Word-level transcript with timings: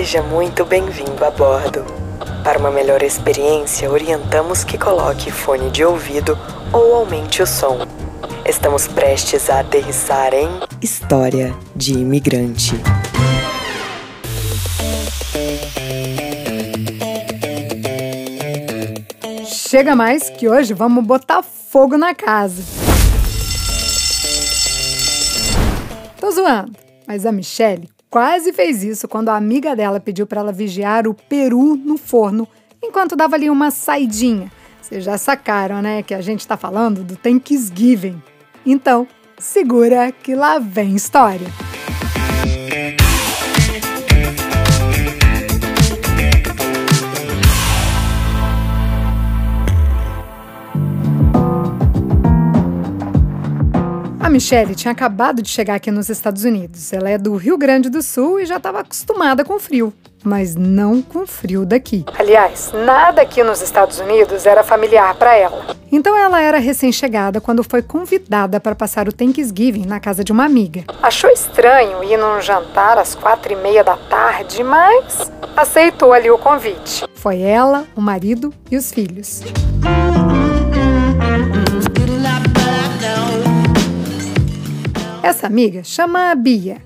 Seja 0.00 0.22
muito 0.22 0.64
bem-vindo 0.64 1.22
a 1.22 1.30
bordo. 1.30 1.84
Para 2.42 2.58
uma 2.58 2.70
melhor 2.70 3.02
experiência, 3.02 3.90
orientamos 3.90 4.64
que 4.64 4.78
coloque 4.78 5.30
fone 5.30 5.68
de 5.68 5.84
ouvido 5.84 6.38
ou 6.72 6.94
aumente 6.94 7.42
o 7.42 7.46
som. 7.46 7.86
Estamos 8.46 8.88
prestes 8.88 9.50
a 9.50 9.60
aterrissar 9.60 10.32
em 10.32 10.48
História 10.80 11.54
de 11.76 11.92
Imigrante. 11.92 12.76
Chega 19.44 19.94
mais 19.94 20.30
que 20.30 20.48
hoje 20.48 20.72
vamos 20.72 21.04
botar 21.04 21.42
fogo 21.42 21.98
na 21.98 22.14
casa. 22.14 22.62
Tô 26.18 26.30
zoando, 26.30 26.72
mas 27.06 27.26
a 27.26 27.32
Michelle 27.32 27.99
quase 28.10 28.52
fez 28.52 28.82
isso 28.82 29.06
quando 29.06 29.28
a 29.28 29.36
amiga 29.36 29.76
dela 29.76 30.00
pediu 30.00 30.26
para 30.26 30.40
ela 30.40 30.52
vigiar 30.52 31.06
o 31.06 31.14
peru 31.14 31.76
no 31.76 31.96
forno 31.96 32.46
enquanto 32.82 33.14
dava 33.14 33.36
ali 33.36 33.48
uma 33.48 33.70
saidinha. 33.70 34.50
Vocês 34.82 35.04
já 35.04 35.16
sacaram, 35.16 35.80
né, 35.80 36.02
que 36.02 36.12
a 36.12 36.20
gente 36.20 36.46
tá 36.46 36.56
falando 36.56 37.04
do 37.04 37.16
Thanksgiving. 37.16 38.20
Então, 38.66 39.06
segura 39.38 40.10
que 40.10 40.34
lá 40.34 40.58
vem 40.58 40.96
história. 40.96 41.46
Michelle 54.30 54.76
tinha 54.76 54.92
acabado 54.92 55.42
de 55.42 55.48
chegar 55.48 55.74
aqui 55.74 55.90
nos 55.90 56.08
Estados 56.08 56.44
Unidos. 56.44 56.92
Ela 56.92 57.10
é 57.10 57.18
do 57.18 57.34
Rio 57.34 57.58
Grande 57.58 57.90
do 57.90 58.00
Sul 58.00 58.38
e 58.38 58.46
já 58.46 58.58
estava 58.58 58.80
acostumada 58.80 59.44
com 59.44 59.58
frio, 59.58 59.92
mas 60.22 60.54
não 60.54 61.02
com 61.02 61.26
frio 61.26 61.66
daqui. 61.66 62.04
Aliás, 62.16 62.70
nada 62.72 63.22
aqui 63.22 63.42
nos 63.42 63.60
Estados 63.60 63.98
Unidos 63.98 64.46
era 64.46 64.62
familiar 64.62 65.14
para 65.16 65.36
ela. 65.36 65.76
Então 65.90 66.16
ela 66.16 66.40
era 66.40 66.58
recém-chegada 66.58 67.40
quando 67.40 67.64
foi 67.64 67.82
convidada 67.82 68.60
para 68.60 68.76
passar 68.76 69.08
o 69.08 69.12
Thanksgiving 69.12 69.84
na 69.84 69.98
casa 69.98 70.22
de 70.22 70.30
uma 70.30 70.44
amiga. 70.44 70.84
Achou 71.02 71.28
estranho 71.30 72.04
ir 72.04 72.16
num 72.16 72.40
jantar 72.40 72.98
às 72.98 73.16
quatro 73.16 73.52
e 73.52 73.56
meia 73.56 73.82
da 73.82 73.96
tarde, 73.96 74.62
mas 74.62 75.30
aceitou 75.56 76.12
ali 76.12 76.30
o 76.30 76.38
convite. 76.38 77.04
Foi 77.16 77.40
ela, 77.40 77.84
o 77.96 78.00
marido 78.00 78.54
e 78.70 78.76
os 78.76 78.92
filhos. 78.92 79.42
Essa 85.30 85.46
amiga 85.46 85.84
chama 85.84 86.32
a 86.32 86.34
Bia. 86.34 86.78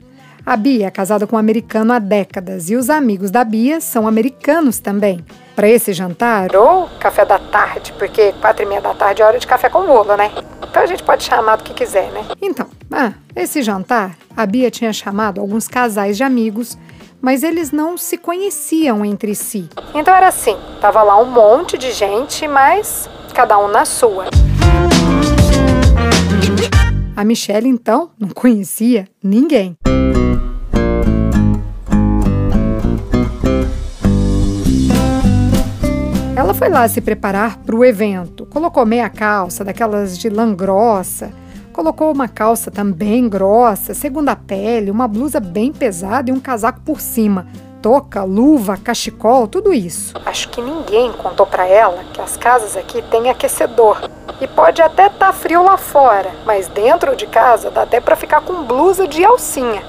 A 0.45 0.55
Bia 0.55 0.89
é 0.89 0.91
casada 0.91 1.27
com 1.27 1.35
um 1.35 1.39
americano 1.39 1.95
há 1.95 1.99
décadas 1.99 2.69
e 2.69 2.77
os 2.77 2.91
amigos 2.91 3.31
da 3.31 3.43
Bia 3.43 3.81
são 3.81 4.07
americanos 4.07 4.79
também. 4.79 5.25
Para 5.57 5.67
esse 5.67 5.95
jantar, 5.95 6.55
ou 6.55 6.87
café 7.01 7.25
da 7.25 7.39
tarde, 7.39 7.95
porque 7.99 8.35
quatro 8.43 8.63
e 8.63 8.67
meia 8.67 8.83
da 8.83 8.93
tarde 8.93 9.23
é 9.23 9.25
hora 9.25 9.39
de 9.39 9.47
café 9.47 9.71
com 9.71 9.87
bolo, 9.87 10.15
né? 10.15 10.31
Então 10.63 10.83
a 10.83 10.85
gente 10.85 11.03
pode 11.03 11.25
chamar 11.25 11.57
do 11.57 11.65
que 11.65 11.73
quiser, 11.73 12.13
né? 12.13 12.23
Então, 12.43 12.67
ah, 12.93 13.15
esse 13.35 13.63
jantar, 13.63 14.15
a 14.37 14.45
Bia 14.45 14.71
tinha 14.71 14.93
chamado 14.93 15.41
alguns 15.41 15.67
casais 15.67 16.15
de 16.19 16.23
amigos, 16.23 16.77
mas 17.23 17.43
eles 17.43 17.73
não 17.73 17.97
se 17.97 18.19
conheciam 18.19 19.07
entre 19.07 19.35
si. 19.35 19.71
Então 19.95 20.15
era 20.15 20.29
assim, 20.29 20.59
tava 20.83 21.03
lá 21.03 21.19
um 21.19 21.31
monte 21.31 21.79
de 21.79 21.93
gente, 21.93 22.47
mas 22.47 23.09
cada 23.33 23.59
um 23.59 23.69
na 23.69 23.87
sua. 23.87 24.27
A 27.17 27.25
Michelle, 27.25 27.69
então, 27.69 28.11
não 28.19 28.29
conhecia 28.29 29.07
ninguém. 29.23 29.77
Ela 36.35 36.53
foi 36.53 36.69
lá 36.69 36.89
se 36.89 37.01
preparar 37.01 37.59
para 37.59 37.77
o 37.77 37.85
evento. 37.85 38.45
Colocou 38.47 38.85
meia 38.85 39.09
calça, 39.09 39.65
daquelas 39.65 40.19
de 40.19 40.29
lã 40.29 40.53
grossa. 40.53 41.31
Colocou 41.73 42.13
uma 42.13 42.27
calça 42.27 42.69
também 42.69 43.29
grossa, 43.29 43.95
segunda 43.95 44.35
pele, 44.35 44.91
uma 44.91 45.07
blusa 45.07 45.39
bem 45.39 45.73
pesada 45.73 46.31
e 46.31 46.33
um 46.33 46.41
casaco 46.41 46.81
por 46.81 47.01
cima 47.01 47.47
touca, 47.85 48.25
luva, 48.25 48.79
cachecol, 48.79 49.47
tudo 49.47 49.71
isso. 49.71 50.15
Acho 50.25 50.49
que 50.49 50.63
ninguém 50.63 51.13
contou 51.13 51.45
para 51.45 51.67
ela 51.67 52.03
que 52.15 52.21
as 52.23 52.35
casas 52.35 52.79
aqui 52.79 53.03
têm 53.03 53.29
aquecedor. 53.29 54.09
E 54.41 54.49
pode 54.49 54.81
até 54.81 55.09
estar 55.09 55.27
tá 55.27 55.33
frio 55.35 55.63
lá 55.63 55.77
fora, 55.77 56.33
mas 56.47 56.67
dentro 56.67 57.15
de 57.15 57.27
casa 57.27 57.71
dá 57.71 57.83
até 57.83 58.01
para 58.01 58.17
ficar 58.17 58.41
com 58.41 58.65
blusa 58.65 59.07
de 59.07 59.23
alcinha. 59.23 59.83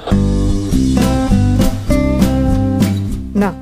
Não, 3.33 3.55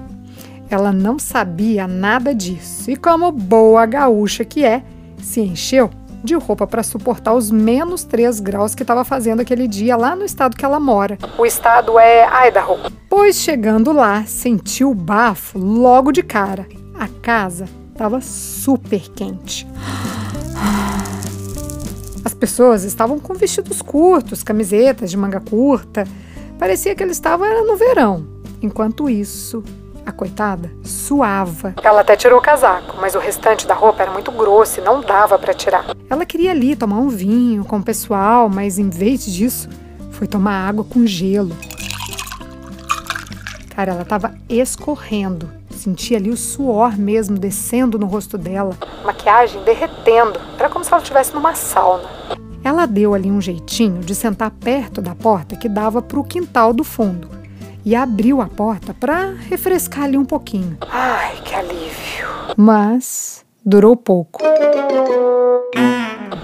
ela 0.67 0.91
não 0.91 1.19
sabia 1.19 1.87
nada 1.87 2.33
disso. 2.33 2.89
E 2.89 2.95
como 2.95 3.31
boa 3.31 3.85
gaúcha 3.85 4.43
que 4.43 4.65
é, 4.65 4.81
se 5.21 5.41
encheu 5.41 5.91
de 6.23 6.35
roupa 6.35 6.65
para 6.65 6.81
suportar 6.81 7.33
os 7.33 7.51
menos 7.51 8.03
3 8.03 8.39
graus 8.39 8.73
que 8.73 8.83
estava 8.83 9.03
fazendo 9.03 9.41
aquele 9.41 9.67
dia 9.67 9.97
lá 9.97 10.15
no 10.15 10.23
estado 10.23 10.55
que 10.55 10.63
ela 10.63 10.79
mora. 10.79 11.17
O 11.37 11.45
estado 11.45 11.99
é 11.99 12.47
Idaho. 12.47 12.79
Pois 13.09 13.35
chegando 13.35 13.91
lá, 13.91 14.23
sentiu 14.25 14.91
o 14.91 14.95
bafo 14.95 15.59
logo 15.59 16.11
de 16.11 16.23
cara. 16.23 16.67
A 16.95 17.07
casa 17.07 17.65
estava 17.91 18.21
super 18.21 19.01
quente. 19.09 19.67
As 22.25 22.33
pessoas 22.33 22.83
estavam 22.83 23.19
com 23.19 23.33
vestidos 23.33 23.81
curtos, 23.81 24.43
camisetas 24.43 25.11
de 25.11 25.17
manga 25.17 25.41
curta. 25.41 26.07
Parecia 26.57 26.95
que 26.95 27.03
eles 27.03 27.17
estavam 27.17 27.67
no 27.67 27.75
verão. 27.75 28.25
Enquanto 28.61 29.09
isso, 29.09 29.61
coitada 30.13 30.71
suava. 30.83 31.73
Ela 31.83 32.01
até 32.01 32.15
tirou 32.15 32.39
o 32.39 32.41
casaco, 32.41 32.95
mas 32.99 33.15
o 33.15 33.19
restante 33.19 33.67
da 33.67 33.73
roupa 33.73 34.03
era 34.03 34.11
muito 34.11 34.31
grosso 34.31 34.79
e 34.79 34.83
não 34.83 35.01
dava 35.01 35.37
para 35.37 35.53
tirar. 35.53 35.85
Ela 36.09 36.25
queria 36.25 36.51
ali 36.51 36.75
tomar 36.75 36.97
um 36.97 37.09
vinho 37.09 37.65
com 37.65 37.77
o 37.77 37.83
pessoal, 37.83 38.49
mas 38.49 38.79
em 38.79 38.89
vez 38.89 39.25
disso, 39.25 39.69
foi 40.11 40.27
tomar 40.27 40.67
água 40.67 40.83
com 40.83 41.05
gelo. 41.05 41.55
Cara, 43.75 43.91
ela 43.91 44.03
estava 44.03 44.33
escorrendo. 44.47 45.49
Sentia 45.69 46.17
ali 46.17 46.29
o 46.29 46.37
suor 46.37 46.97
mesmo 46.97 47.37
descendo 47.37 47.99
no 47.99 48.05
rosto 48.05 48.37
dela. 48.37 48.77
Maquiagem 49.03 49.61
derretendo. 49.63 50.39
Era 50.57 50.69
como 50.69 50.85
se 50.85 50.91
ela 50.91 51.01
estivesse 51.01 51.33
numa 51.33 51.55
sauna. 51.55 52.07
Ela 52.63 52.85
deu 52.85 53.13
ali 53.13 53.29
um 53.29 53.41
jeitinho 53.41 53.99
de 53.99 54.15
sentar 54.15 54.51
perto 54.51 55.01
da 55.01 55.13
porta 55.13 55.57
que 55.57 55.67
dava 55.67 56.01
para 56.01 56.19
o 56.19 56.23
quintal 56.23 56.71
do 56.71 56.83
fundo 56.83 57.42
e 57.85 57.95
abriu 57.95 58.41
a 58.41 58.47
porta 58.47 58.93
para 58.93 59.33
refrescar 59.49 60.05
ali 60.05 60.17
um 60.17 60.25
pouquinho. 60.25 60.77
Ai, 60.89 61.35
que 61.43 61.53
alívio! 61.53 62.27
Mas 62.57 63.45
durou 63.65 63.95
pouco. 63.95 64.41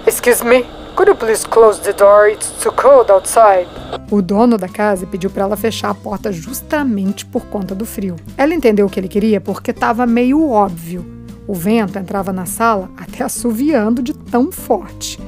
Excuse 0.05 0.43
me, 0.43 0.65
could 0.95 1.09
you 1.09 1.15
please 1.15 1.47
close 1.47 1.79
the 1.81 1.93
door? 1.93 2.29
It's 2.29 2.51
too 2.61 2.71
cold 2.71 3.11
outside. 3.11 3.67
O 4.11 4.21
dono 4.21 4.57
da 4.57 4.67
casa 4.67 5.05
pediu 5.05 5.29
para 5.29 5.43
ela 5.43 5.55
fechar 5.55 5.91
a 5.91 5.93
porta 5.93 6.31
justamente 6.31 7.25
por 7.25 7.45
conta 7.45 7.73
do 7.75 7.85
frio. 7.85 8.15
Ela 8.37 8.53
entendeu 8.53 8.87
o 8.87 8.89
que 8.89 8.99
ele 8.99 9.07
queria 9.07 9.39
porque 9.39 9.71
estava 9.71 10.05
meio 10.05 10.49
óbvio. 10.49 11.05
O 11.47 11.53
vento 11.53 11.97
entrava 11.97 12.33
na 12.33 12.45
sala 12.45 12.89
até 12.97 13.23
assoviando 13.23 14.01
de 14.01 14.13
tão 14.13 14.51
forte. 14.51 15.19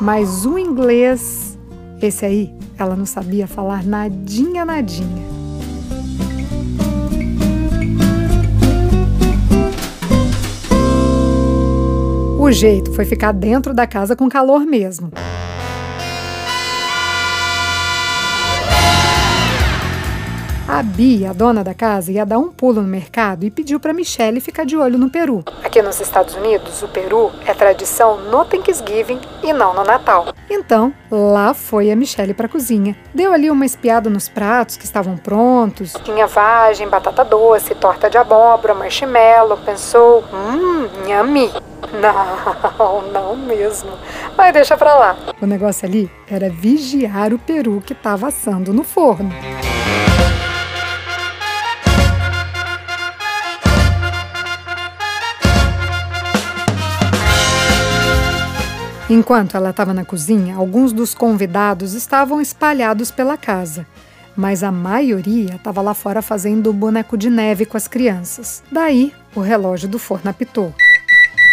Mas 0.00 0.44
o 0.44 0.58
inglês 0.58 1.51
esse 2.06 2.24
aí, 2.24 2.54
ela 2.78 2.96
não 2.96 3.06
sabia 3.06 3.46
falar 3.46 3.84
nadinha, 3.84 4.64
nadinha. 4.64 5.22
O 12.38 12.50
jeito 12.50 12.92
foi 12.92 13.04
ficar 13.04 13.30
dentro 13.32 13.72
da 13.72 13.86
casa 13.86 14.16
com 14.16 14.28
calor 14.28 14.66
mesmo. 14.66 15.10
A 20.72 20.82
Bia, 20.82 21.28
a 21.28 21.32
dona 21.34 21.62
da 21.62 21.74
casa, 21.74 22.10
ia 22.10 22.24
dar 22.24 22.38
um 22.38 22.48
pulo 22.48 22.80
no 22.80 22.88
mercado 22.88 23.44
e 23.44 23.50
pediu 23.50 23.78
para 23.78 23.92
Michelle 23.92 24.40
ficar 24.40 24.64
de 24.64 24.74
olho 24.74 24.96
no 24.96 25.10
peru. 25.10 25.44
Aqui 25.62 25.82
nos 25.82 26.00
Estados 26.00 26.34
Unidos, 26.34 26.82
o 26.82 26.88
peru 26.88 27.30
é 27.46 27.52
tradição 27.52 28.18
no 28.30 28.42
Thanksgiving 28.42 29.20
e 29.42 29.52
não 29.52 29.74
no 29.74 29.84
Natal. 29.84 30.32
Então, 30.48 30.90
lá 31.10 31.52
foi 31.52 31.90
a 31.90 31.94
Michelle 31.94 32.32
para 32.32 32.46
a 32.46 32.48
cozinha. 32.48 32.96
Deu 33.14 33.34
ali 33.34 33.50
uma 33.50 33.66
espiada 33.66 34.08
nos 34.08 34.30
pratos 34.30 34.78
que 34.78 34.86
estavam 34.86 35.14
prontos. 35.18 35.92
Tinha 36.04 36.26
vagem, 36.26 36.88
batata 36.88 37.22
doce, 37.22 37.74
torta 37.74 38.08
de 38.08 38.16
abóbora, 38.16 38.72
marshmallow. 38.72 39.58
Pensou, 39.58 40.24
hum, 40.32 40.88
yummy. 41.06 41.52
Não, 42.00 43.02
não 43.12 43.36
mesmo. 43.36 43.90
Mas 44.34 44.54
deixa 44.54 44.78
pra 44.78 44.94
lá. 44.94 45.16
O 45.42 45.46
negócio 45.46 45.86
ali 45.86 46.10
era 46.26 46.48
vigiar 46.48 47.34
o 47.34 47.38
peru 47.38 47.82
que 47.84 47.92
estava 47.92 48.28
assando 48.28 48.72
no 48.72 48.82
forno. 48.82 49.30
Enquanto 59.12 59.58
ela 59.58 59.68
estava 59.68 59.92
na 59.92 60.06
cozinha, 60.06 60.56
alguns 60.56 60.90
dos 60.90 61.12
convidados 61.12 61.92
estavam 61.92 62.40
espalhados 62.40 63.10
pela 63.10 63.36
casa, 63.36 63.86
mas 64.34 64.62
a 64.62 64.72
maioria 64.72 65.56
estava 65.56 65.82
lá 65.82 65.92
fora 65.92 66.22
fazendo 66.22 66.72
boneco 66.72 67.14
de 67.18 67.28
neve 67.28 67.66
com 67.66 67.76
as 67.76 67.86
crianças. 67.86 68.62
Daí, 68.72 69.12
o 69.36 69.40
relógio 69.40 69.86
do 69.86 69.98
forno 69.98 70.30
apitou. 70.30 70.72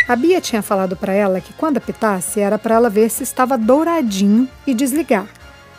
A 0.08 0.16
Bia 0.16 0.40
tinha 0.40 0.62
falado 0.62 0.96
para 0.96 1.12
ela 1.12 1.42
que 1.42 1.52
quando 1.52 1.76
apitasse 1.76 2.40
era 2.40 2.58
para 2.58 2.76
ela 2.76 2.90
ver 2.90 3.10
se 3.10 3.24
estava 3.24 3.58
douradinho 3.58 4.48
e 4.66 4.74
desligar. 4.74 5.28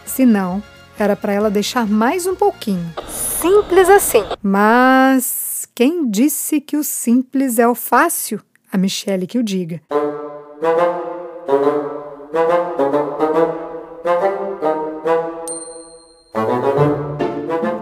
Se 0.05 0.27
não, 0.27 0.63
era 0.99 1.17
para 1.17 1.33
ela 1.33 1.49
deixar 1.49 1.87
mais 1.87 2.27
um 2.27 2.35
pouquinho. 2.35 2.93
Simples 3.09 3.89
assim. 3.89 4.23
Mas 4.43 5.67
quem 5.75 6.11
disse 6.11 6.61
que 6.61 6.77
o 6.77 6.85
simples 6.85 7.59
é 7.59 7.67
o 7.67 7.75
fácil? 7.75 8.39
A 8.71 8.77
Michele 8.77 9.27
que 9.27 9.39
o 9.39 9.43
diga. 9.43 9.81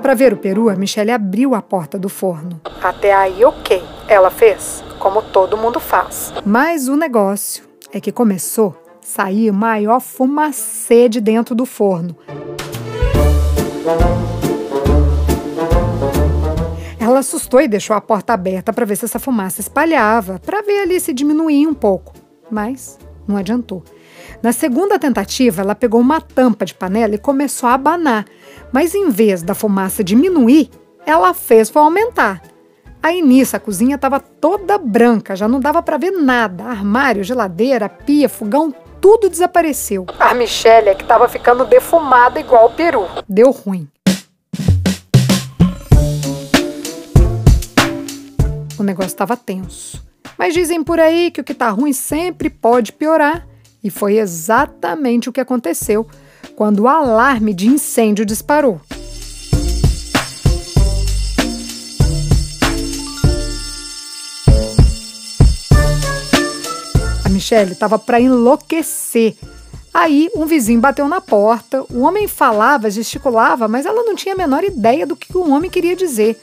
Para 0.08 0.14
ver 0.14 0.32
o 0.32 0.38
peru, 0.38 0.70
a 0.70 0.74
Michelle 0.74 1.10
abriu 1.10 1.54
a 1.54 1.60
porta 1.60 1.98
do 1.98 2.08
forno. 2.08 2.62
Até 2.82 3.12
aí, 3.12 3.44
ok. 3.44 3.84
Ela 4.08 4.30
fez, 4.30 4.82
como 4.98 5.20
todo 5.20 5.54
mundo 5.54 5.78
faz. 5.78 6.32
Mas 6.46 6.88
o 6.88 6.96
negócio 6.96 7.64
é 7.92 8.00
que 8.00 8.10
começou 8.10 8.74
a 9.02 9.04
sair 9.04 9.52
maior 9.52 10.00
fumacê 10.00 11.10
de 11.10 11.20
dentro 11.20 11.54
do 11.54 11.66
forno. 11.66 12.16
Ela 16.98 17.18
assustou 17.18 17.60
e 17.60 17.68
deixou 17.68 17.94
a 17.94 18.00
porta 18.00 18.32
aberta 18.32 18.72
para 18.72 18.86
ver 18.86 18.96
se 18.96 19.04
essa 19.04 19.18
fumaça 19.18 19.60
espalhava, 19.60 20.38
para 20.38 20.62
ver 20.62 20.84
ali 20.84 20.98
se 21.00 21.12
diminuía 21.12 21.68
um 21.68 21.74
pouco. 21.74 22.14
Mas 22.50 22.98
não 23.26 23.36
adiantou. 23.36 23.84
Na 24.42 24.52
segunda 24.52 24.98
tentativa, 24.98 25.62
ela 25.62 25.74
pegou 25.74 26.00
uma 26.00 26.20
tampa 26.20 26.64
de 26.64 26.74
panela 26.74 27.14
e 27.14 27.18
começou 27.18 27.68
a 27.68 27.74
abanar, 27.74 28.24
mas 28.72 28.94
em 28.94 29.10
vez 29.10 29.42
da 29.42 29.54
fumaça 29.54 30.04
diminuir, 30.04 30.70
ela 31.04 31.34
fez 31.34 31.70
foi 31.70 31.82
aumentar. 31.82 32.42
Aí 33.02 33.22
nisso 33.22 33.56
a 33.56 33.60
cozinha 33.60 33.94
estava 33.94 34.18
toda 34.20 34.76
branca, 34.76 35.36
já 35.36 35.48
não 35.48 35.60
dava 35.60 35.82
para 35.82 35.96
ver 35.96 36.10
nada. 36.10 36.64
Armário, 36.64 37.24
geladeira, 37.24 37.88
pia, 37.88 38.28
fogão, 38.28 38.74
tudo 39.00 39.30
desapareceu. 39.30 40.06
A 40.18 40.34
Michelle 40.34 40.88
é 40.88 40.94
que 40.94 41.02
estava 41.02 41.28
ficando 41.28 41.64
defumada 41.64 42.40
igual 42.40 42.66
o 42.66 42.70
peru. 42.70 43.06
Deu 43.28 43.50
ruim. 43.50 43.88
O 48.78 48.82
negócio 48.82 49.08
estava 49.08 49.36
tenso. 49.36 50.06
Mas 50.36 50.54
dizem 50.54 50.84
por 50.84 51.00
aí 51.00 51.30
que 51.30 51.40
o 51.40 51.44
que 51.44 51.52
está 51.52 51.70
ruim 51.70 51.92
sempre 51.92 52.50
pode 52.50 52.92
piorar. 52.92 53.47
E 53.82 53.90
foi 53.90 54.18
exatamente 54.18 55.28
o 55.28 55.32
que 55.32 55.40
aconteceu 55.40 56.06
quando 56.56 56.80
o 56.80 56.88
alarme 56.88 57.54
de 57.54 57.68
incêndio 57.68 58.24
disparou. 58.24 58.80
A 67.24 67.28
Michelle 67.28 67.72
estava 67.72 67.98
para 67.98 68.20
enlouquecer. 68.20 69.36
Aí 69.94 70.28
um 70.34 70.46
vizinho 70.46 70.80
bateu 70.80 71.08
na 71.08 71.20
porta, 71.20 71.84
o 71.90 72.00
homem 72.00 72.28
falava, 72.28 72.90
gesticulava, 72.90 73.68
mas 73.68 73.86
ela 73.86 74.02
não 74.02 74.14
tinha 74.14 74.34
a 74.34 74.38
menor 74.38 74.64
ideia 74.64 75.06
do 75.06 75.16
que 75.16 75.36
o 75.36 75.50
homem 75.50 75.70
queria 75.70 75.96
dizer. 75.96 76.40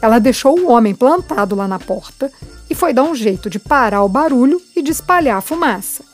Ela 0.00 0.18
deixou 0.18 0.58
o 0.58 0.70
homem 0.70 0.94
plantado 0.94 1.54
lá 1.54 1.66
na 1.66 1.78
porta 1.78 2.30
e 2.68 2.74
foi 2.74 2.92
dar 2.92 3.02
um 3.02 3.14
jeito 3.14 3.50
de 3.50 3.58
parar 3.58 4.02
o 4.02 4.08
barulho 4.08 4.60
e 4.74 4.82
de 4.82 4.92
espalhar 4.92 5.38
a 5.38 5.42
fumaça. 5.42 6.04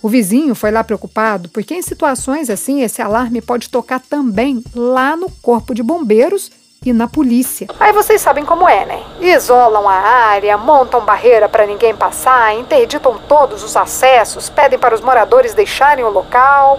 O 0.00 0.08
vizinho 0.08 0.54
foi 0.54 0.70
lá 0.70 0.84
preocupado 0.84 1.48
porque, 1.48 1.74
em 1.74 1.82
situações 1.82 2.48
assim, 2.48 2.82
esse 2.82 3.02
alarme 3.02 3.40
pode 3.40 3.68
tocar 3.68 4.00
também 4.00 4.62
lá 4.74 5.16
no 5.16 5.30
corpo 5.42 5.74
de 5.74 5.82
bombeiros 5.82 6.50
e 6.84 6.92
na 6.92 7.08
polícia. 7.08 7.66
Aí 7.80 7.92
vocês 7.92 8.20
sabem 8.20 8.44
como 8.44 8.68
é, 8.68 8.86
né? 8.86 9.02
Isolam 9.20 9.88
a 9.88 9.94
área, 9.94 10.56
montam 10.56 11.04
barreira 11.04 11.48
para 11.48 11.66
ninguém 11.66 11.94
passar, 11.94 12.54
interditam 12.54 13.18
todos 13.28 13.64
os 13.64 13.76
acessos, 13.76 14.48
pedem 14.48 14.78
para 14.78 14.94
os 14.94 15.00
moradores 15.00 15.54
deixarem 15.54 16.04
o 16.04 16.10
local. 16.10 16.78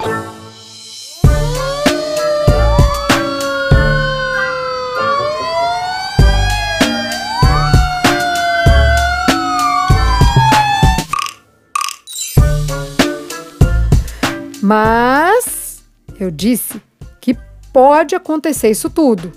Mas 14.69 15.83
eu 16.19 16.30
disse 16.30 16.80
que 17.19 17.36
pode 17.74 18.13
acontecer 18.13 18.69
isso 18.69 18.88
tudo, 18.88 19.31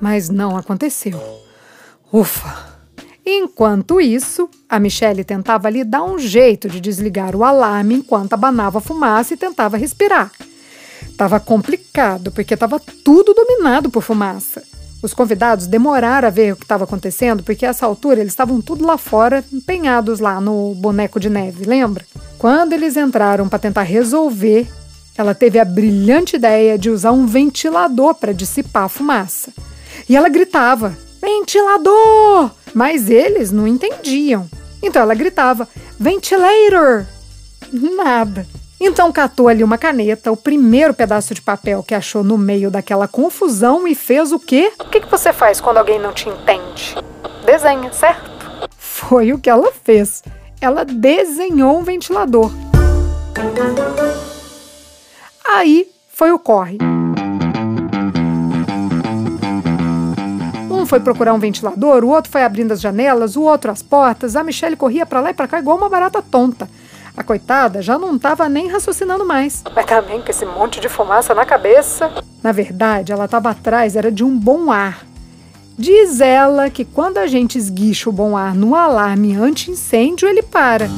mas 0.00 0.28
não 0.28 0.56
aconteceu. 0.56 1.20
Ufa! 2.12 2.78
Enquanto 3.26 4.00
isso, 4.00 4.48
a 4.68 4.78
Michelle 4.78 5.24
tentava 5.24 5.66
ali 5.66 5.82
dar 5.82 6.04
um 6.04 6.16
jeito 6.16 6.68
de 6.68 6.80
desligar 6.80 7.34
o 7.34 7.42
alarme 7.42 7.96
enquanto 7.96 8.34
abanava 8.34 8.78
a 8.78 8.80
fumaça 8.80 9.34
e 9.34 9.36
tentava 9.36 9.76
respirar. 9.76 10.30
Tava 11.16 11.40
complicado, 11.40 12.30
porque 12.30 12.54
estava 12.54 12.78
tudo 12.78 13.34
dominado 13.34 13.90
por 13.90 14.04
fumaça. 14.04 14.62
Os 15.02 15.14
convidados 15.14 15.66
demoraram 15.66 16.26
a 16.26 16.30
ver 16.30 16.52
o 16.52 16.56
que 16.56 16.64
estava 16.64 16.84
acontecendo, 16.84 17.42
porque 17.42 17.64
a 17.64 17.68
essa 17.68 17.86
altura 17.86 18.20
eles 18.20 18.32
estavam 18.32 18.60
tudo 18.60 18.84
lá 18.84 18.98
fora, 18.98 19.44
empenhados 19.52 20.18
lá 20.18 20.40
no 20.40 20.74
boneco 20.74 21.20
de 21.20 21.30
neve, 21.30 21.64
lembra? 21.64 22.04
Quando 22.36 22.72
eles 22.72 22.96
entraram 22.96 23.48
para 23.48 23.58
tentar 23.58 23.82
resolver, 23.82 24.66
ela 25.16 25.34
teve 25.34 25.58
a 25.58 25.64
brilhante 25.64 26.36
ideia 26.36 26.78
de 26.78 26.90
usar 26.90 27.12
um 27.12 27.26
ventilador 27.26 28.14
para 28.14 28.32
dissipar 28.32 28.84
a 28.84 28.88
fumaça. 28.88 29.52
E 30.08 30.16
ela 30.16 30.28
gritava: 30.28 30.96
Ventilador! 31.20 32.50
Mas 32.72 33.10
eles 33.10 33.50
não 33.50 33.66
entendiam. 33.66 34.48
Então 34.82 35.02
ela 35.02 35.14
gritava: 35.14 35.68
Ventilator! 35.98 37.06
Nada. 37.72 38.46
Então 38.80 39.10
catou 39.12 39.48
ali 39.48 39.64
uma 39.64 39.76
caneta, 39.76 40.30
o 40.30 40.36
primeiro 40.36 40.94
pedaço 40.94 41.34
de 41.34 41.42
papel 41.42 41.82
que 41.82 41.94
achou 41.94 42.22
no 42.22 42.38
meio 42.38 42.70
daquela 42.70 43.08
confusão 43.08 43.86
e 43.88 43.94
fez 43.94 44.32
o 44.32 44.38
quê? 44.38 44.72
O 44.78 44.84
que, 44.84 45.00
que 45.00 45.10
você 45.10 45.32
faz 45.32 45.60
quando 45.60 45.78
alguém 45.78 45.98
não 45.98 46.12
te 46.12 46.28
entende? 46.28 46.94
Desenha, 47.44 47.92
certo? 47.92 48.30
Foi 48.76 49.32
o 49.32 49.38
que 49.38 49.50
ela 49.50 49.72
fez 49.84 50.22
ela 50.60 50.84
desenhou 50.84 51.78
um 51.78 51.82
ventilador. 51.82 52.50
Aí 55.44 55.88
foi 56.08 56.32
o 56.32 56.38
corre. 56.38 56.78
Um 60.70 60.84
foi 60.84 61.00
procurar 61.00 61.34
um 61.34 61.38
ventilador, 61.38 62.04
o 62.04 62.08
outro 62.08 62.30
foi 62.30 62.44
abrindo 62.44 62.72
as 62.72 62.80
janelas, 62.80 63.36
o 63.36 63.42
outro 63.42 63.70
as 63.70 63.82
portas. 63.82 64.36
A 64.36 64.42
Michelle 64.42 64.76
corria 64.76 65.06
para 65.06 65.20
lá 65.20 65.30
e 65.30 65.34
para 65.34 65.48
cá 65.48 65.58
igual 65.58 65.76
uma 65.76 65.88
barata 65.88 66.22
tonta. 66.22 66.68
A 67.18 67.24
coitada 67.24 67.82
já 67.82 67.98
não 67.98 68.14
estava 68.14 68.48
nem 68.48 68.68
raciocinando 68.68 69.26
mais. 69.26 69.64
Mas 69.74 69.86
também 69.86 70.22
com 70.22 70.30
esse 70.30 70.46
monte 70.46 70.78
de 70.78 70.88
fumaça 70.88 71.34
na 71.34 71.44
cabeça. 71.44 72.12
Na 72.40 72.52
verdade, 72.52 73.10
ela 73.10 73.24
estava 73.24 73.50
atrás 73.50 73.96
era 73.96 74.12
de 74.12 74.22
um 74.22 74.38
bom 74.38 74.70
ar. 74.70 75.04
Diz 75.76 76.20
ela 76.20 76.70
que 76.70 76.84
quando 76.84 77.18
a 77.18 77.26
gente 77.26 77.58
esguicha 77.58 78.08
o 78.08 78.12
bom 78.12 78.36
ar 78.36 78.54
no 78.54 78.76
alarme 78.76 79.34
anti-incêndio, 79.34 80.28
ele 80.28 80.44
para. 80.44 80.88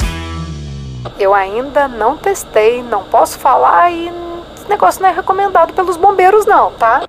Eu 1.19 1.33
ainda 1.33 1.89
não 1.89 2.19
testei, 2.19 2.83
não 2.83 3.05
posso 3.05 3.39
falar 3.39 3.91
e 3.91 4.11
esse 4.59 4.69
negócio 4.69 5.01
não 5.01 5.09
é 5.09 5.13
recomendado 5.13 5.73
pelos 5.73 5.97
bombeiros 5.97 6.45
não, 6.45 6.73
tá? 6.73 7.05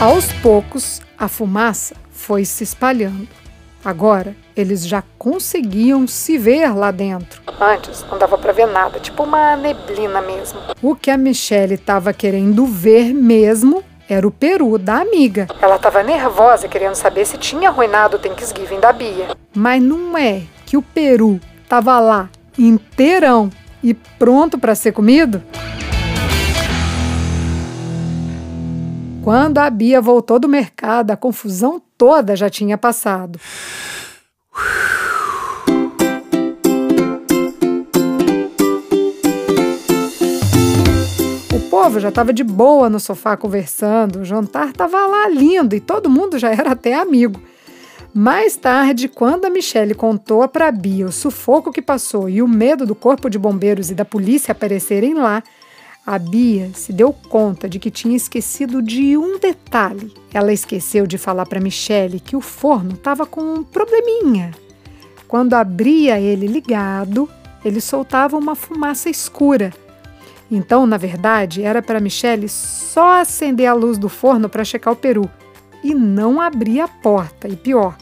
Aos 0.00 0.32
poucos, 0.42 1.00
a 1.16 1.28
fumaça 1.28 1.94
foi 2.10 2.44
se 2.44 2.64
espalhando. 2.64 3.41
Agora, 3.84 4.36
eles 4.56 4.86
já 4.86 5.02
conseguiam 5.18 6.06
se 6.06 6.38
ver 6.38 6.72
lá 6.72 6.92
dentro. 6.92 7.42
Antes 7.60 8.04
não 8.08 8.16
dava 8.16 8.38
para 8.38 8.52
ver 8.52 8.66
nada, 8.66 9.00
tipo 9.00 9.24
uma 9.24 9.56
neblina 9.56 10.20
mesmo. 10.22 10.60
O 10.80 10.94
que 10.94 11.10
a 11.10 11.16
Michelle 11.16 11.74
estava 11.74 12.12
querendo 12.12 12.64
ver 12.64 13.12
mesmo 13.12 13.82
era 14.08 14.26
o 14.26 14.30
peru 14.30 14.78
da 14.78 15.00
amiga. 15.00 15.48
Ela 15.60 15.76
estava 15.76 16.02
nervosa 16.02 16.68
querendo 16.68 16.94
saber 16.94 17.24
se 17.26 17.36
tinha 17.36 17.70
arruinado 17.70 18.16
o 18.16 18.20
Thanksgiving 18.20 18.78
da 18.78 18.92
Bia. 18.92 19.36
Mas 19.54 19.82
não 19.82 20.16
é 20.16 20.42
que 20.64 20.76
o 20.76 20.82
peru 20.82 21.40
estava 21.62 21.98
lá 21.98 22.28
inteirão 22.56 23.50
e 23.82 23.94
pronto 23.94 24.58
para 24.58 24.74
ser 24.74 24.92
comido? 24.92 25.42
Quando 29.24 29.58
a 29.58 29.70
Bia 29.70 30.00
voltou 30.00 30.38
do 30.38 30.48
mercado, 30.48 31.12
a 31.12 31.16
confusão 31.16 31.80
toda 32.02 32.34
já 32.34 32.50
tinha 32.50 32.76
passado. 32.76 33.38
povo 41.70 42.00
já 42.00 42.08
estava 42.08 42.32
de 42.32 42.42
boa 42.42 42.90
no 42.90 42.98
sofá 42.98 43.36
conversando, 43.36 44.18
o 44.18 44.24
jantar 44.24 44.70
estava 44.70 45.06
lá 45.06 45.28
lindo 45.28 45.76
e 45.76 45.80
todo 45.80 46.10
mundo 46.10 46.40
já 46.40 46.50
era 46.50 46.72
até 46.72 46.92
amigo. 46.94 47.40
Mais 48.12 48.56
tarde, 48.56 49.06
quando 49.06 49.44
a 49.44 49.50
Michelle 49.50 49.94
contou 49.94 50.46
para 50.48 50.72
Bia 50.72 51.06
o 51.06 51.12
sufoco 51.12 51.70
que 51.70 51.80
passou 51.80 52.28
e 52.28 52.42
o 52.42 52.48
medo 52.48 52.84
do 52.84 52.96
corpo 52.96 53.30
de 53.30 53.38
bombeiros 53.38 53.90
e 53.90 53.94
da 53.94 54.04
polícia 54.04 54.50
aparecerem 54.50 55.14
lá, 55.14 55.40
a 56.04 56.18
Bia 56.18 56.70
se 56.74 56.92
deu 56.92 57.12
conta 57.12 57.68
de 57.68 57.78
que 57.78 57.90
tinha 57.90 58.16
esquecido 58.16 58.82
de 58.82 59.16
um 59.16 59.38
detalhe. 59.38 60.12
Ela 60.34 60.52
esqueceu 60.52 61.06
de 61.06 61.16
falar 61.16 61.46
para 61.46 61.60
Michelle 61.60 62.18
que 62.18 62.34
o 62.34 62.40
forno 62.40 62.94
estava 62.94 63.24
com 63.24 63.40
um 63.40 63.62
probleminha. 63.62 64.50
Quando 65.28 65.54
abria 65.54 66.20
ele 66.20 66.46
ligado, 66.46 67.28
ele 67.64 67.80
soltava 67.80 68.36
uma 68.36 68.56
fumaça 68.56 69.08
escura. 69.08 69.72
Então, 70.50 70.86
na 70.86 70.96
verdade, 70.96 71.62
era 71.62 71.80
para 71.80 72.00
Michelle 72.00 72.48
só 72.48 73.20
acender 73.20 73.66
a 73.66 73.72
luz 73.72 73.96
do 73.96 74.08
forno 74.08 74.48
para 74.48 74.64
checar 74.64 74.92
o 74.92 74.96
peru 74.96 75.30
e 75.84 75.94
não 75.94 76.40
abrir 76.40 76.80
a 76.80 76.88
porta. 76.88 77.48
E 77.48 77.56
pior, 77.56 77.96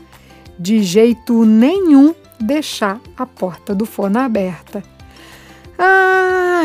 de 0.58 0.82
jeito 0.82 1.44
nenhum 1.44 2.14
deixar 2.40 2.98
a 3.16 3.26
porta 3.26 3.74
do 3.74 3.84
forno 3.84 4.18
aberta. 4.18 4.82
Ah, 5.78 6.09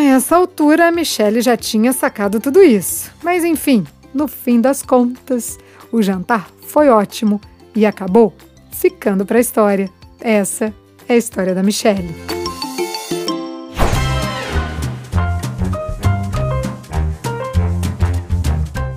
essa 0.08 0.36
altura 0.36 0.88
a 0.88 0.92
Michelle 0.92 1.42
já 1.42 1.56
tinha 1.56 1.94
sacado 1.94 2.40
tudo 2.40 2.62
isso. 2.62 3.12
Mas 3.24 3.44
enfim, 3.44 3.86
no 4.14 4.28
fim 4.28 4.60
das 4.60 4.82
contas, 4.82 5.58
o 5.92 6.02
jantar 6.02 6.50
foi 6.62 6.90
ótimo 6.90 7.40
e 7.76 7.86
acabou 7.86 8.34
ficando 8.72 9.26
para 9.26 9.38
a 9.38 9.42
história. 9.42 9.90
Essa 10.20 10.74
é 11.08 11.14
a 11.14 11.18
história 11.18 11.54
da 11.54 11.64
Michelle. 11.64 12.14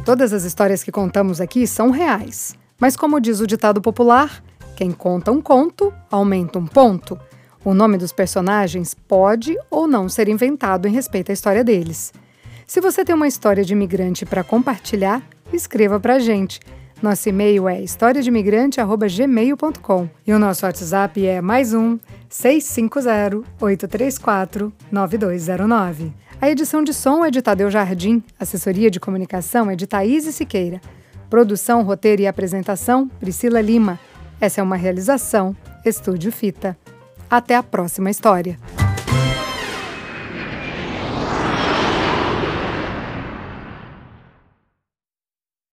Todas 0.05 0.33
as 0.33 0.45
histórias 0.45 0.83
que 0.83 0.91
contamos 0.91 1.41
aqui 1.41 1.67
são 1.67 1.91
reais. 1.91 2.57
Mas, 2.81 2.97
como 2.97 3.21
diz 3.21 3.41
o 3.41 3.47
ditado 3.47 3.83
popular, 3.83 4.43
quem 4.75 4.91
conta 4.91 5.31
um 5.31 5.43
conto 5.43 5.93
aumenta 6.11 6.59
um 6.59 6.67
ponto. 6.67 7.19
O 7.65 7.75
nome 7.75 7.99
dos 7.99 8.13
personagens 8.13 8.95
pode 8.95 9.57
ou 9.71 9.89
não 9.89 10.09
ser 10.09 10.29
inventado 10.29 10.87
em 10.87 10.93
respeito 10.93 11.31
à 11.31 11.33
história 11.33 11.65
deles. 11.65 12.13
Se 12.67 12.81
você 12.81 13.05
tem 13.05 13.15
uma 13.15 13.29
história 13.29 13.65
de 13.65 13.73
imigrante 13.73 14.27
para 14.27 14.45
compartilhar, 14.45 15.23
escreva 15.53 15.99
para 15.99 16.15
a 16.15 16.19
gente. 16.19 16.61
Nosso 17.03 17.29
e-mail 17.29 17.69
é 17.69 17.81
historiademigrante.gmail.com 17.81 20.09
e 20.27 20.33
o 20.33 20.39
nosso 20.39 20.65
WhatsApp 20.67 21.25
é 21.25 21.41
mais 21.41 21.73
um 21.73 21.97
650 22.29 23.45
834 23.61 24.73
9209. 24.91 26.13
A 26.41 26.51
edição 26.51 26.83
de 26.83 26.93
som 26.93 27.25
é 27.25 27.31
de 27.31 27.41
Tadeu 27.41 27.71
Jardim, 27.71 28.21
assessoria 28.39 28.91
de 28.91 29.01
comunicação 29.01 29.71
é 29.71 29.77
de 29.77 29.87
Thaís 29.87 30.25
Siqueira. 30.35 30.81
Produção, 31.31 31.83
roteiro 31.83 32.23
e 32.23 32.27
apresentação, 32.27 33.09
Priscila 33.21 33.61
Lima. 33.61 34.01
Essa 34.41 34.61
é 34.61 34.65
uma 34.65 34.77
realização 34.77 35.55
Estúdio 35.85 36.33
Fita. 36.33 36.77
Até 37.31 37.57
a 37.57 37.63
próxima 37.63 38.11
história. 38.11 38.59